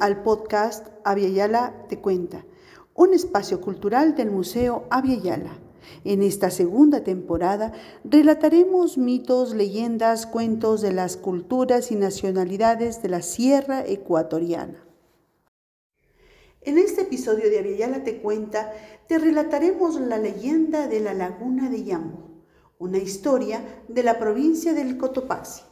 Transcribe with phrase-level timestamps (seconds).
[0.00, 2.46] al podcast Yala Te Cuenta,
[2.94, 4.88] un espacio cultural del Museo
[5.22, 5.58] Yala.
[6.04, 13.20] En esta segunda temporada relataremos mitos, leyendas, cuentos de las culturas y nacionalidades de la
[13.20, 14.82] Sierra Ecuatoriana.
[16.62, 18.72] En este episodio de Yala Te Cuenta
[19.06, 22.26] te relataremos la leyenda de la Laguna de Yambo,
[22.78, 25.69] una historia de la provincia del Cotopaxi.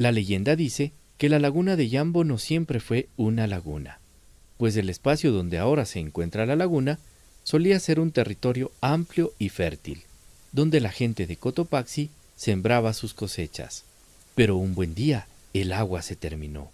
[0.00, 3.98] La leyenda dice que la laguna de Yambo no siempre fue una laguna,
[4.56, 6.98] pues el espacio donde ahora se encuentra la laguna
[7.44, 10.04] solía ser un territorio amplio y fértil,
[10.52, 13.84] donde la gente de Cotopaxi sembraba sus cosechas.
[14.34, 16.70] Pero un buen día el agua se terminó.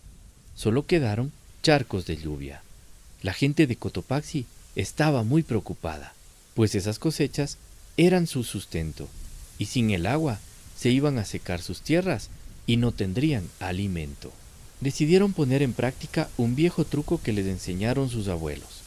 [0.55, 1.33] Solo quedaron
[1.65, 2.63] charcos de lluvia.
[3.23, 6.15] La gente de Cotopaxi estaba muy preocupada,
[6.55, 7.59] pues esas cosechas
[7.97, 9.09] eran su sustento,
[9.59, 10.39] y sin el agua
[10.79, 12.31] se iban a secar sus tierras
[12.67, 14.33] y no tendrían alimento.
[14.81, 18.83] Decidieron poner en práctica un viejo truco que les enseñaron sus abuelos,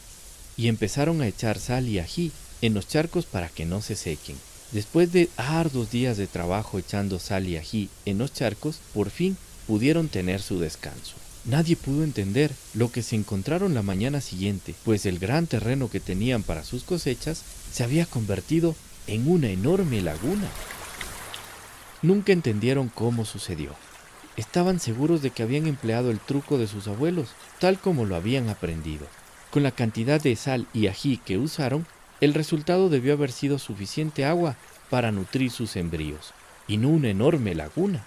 [0.56, 4.36] y empezaron a echar sal y ají en los charcos para que no se sequen.
[4.72, 9.36] Después de arduos días de trabajo echando sal y ají en los charcos, por fin
[9.66, 11.14] pudieron tener su descanso.
[11.44, 15.98] Nadie pudo entender lo que se encontraron la mañana siguiente, pues el gran terreno que
[15.98, 17.42] tenían para sus cosechas
[17.72, 20.48] se había convertido en una enorme laguna.
[22.02, 23.74] Nunca entendieron cómo sucedió.
[24.36, 28.48] Estaban seguros de que habían empleado el truco de sus abuelos, tal como lo habían
[28.48, 29.06] aprendido.
[29.50, 31.86] Con la cantidad de sal y ají que usaron,
[32.20, 34.56] el resultado debió haber sido suficiente agua
[34.88, 36.32] para nutrir sus sembríos,
[36.66, 38.04] y no una enorme laguna.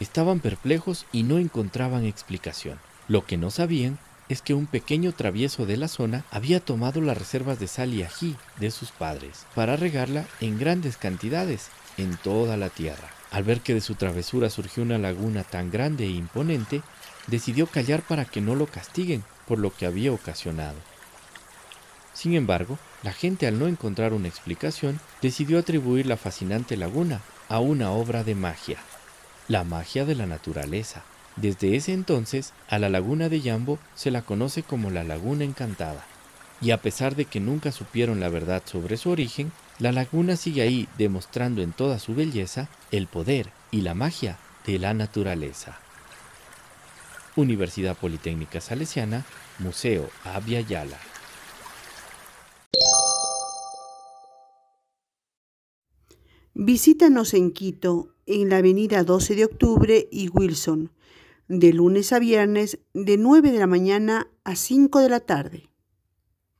[0.00, 2.78] Estaban perplejos y no encontraban explicación.
[3.08, 3.98] Lo que no sabían
[4.30, 8.04] es que un pequeño travieso de la zona había tomado las reservas de sal y
[8.04, 11.68] ají de sus padres para regarla en grandes cantidades
[11.98, 13.10] en toda la tierra.
[13.32, 16.82] Al ver que de su travesura surgió una laguna tan grande e imponente,
[17.26, 20.78] decidió callar para que no lo castiguen por lo que había ocasionado.
[22.14, 27.58] Sin embargo, la gente al no encontrar una explicación, decidió atribuir la fascinante laguna a
[27.58, 28.78] una obra de magia,
[29.48, 31.02] la magia de la naturaleza.
[31.36, 36.04] Desde ese entonces, a la laguna de Yambo se la conoce como la laguna encantada.
[36.60, 40.62] Y a pesar de que nunca supieron la verdad sobre su origen, la laguna sigue
[40.62, 45.78] ahí demostrando en toda su belleza el poder y la magia de la naturaleza.
[47.36, 49.24] Universidad Politécnica Salesiana,
[49.58, 50.98] Museo Abya Yala.
[56.52, 60.90] Visítanos en Quito, en la avenida 12 de octubre y Wilson,
[61.50, 65.69] de lunes a viernes de 9 de la mañana a 5 de la tarde.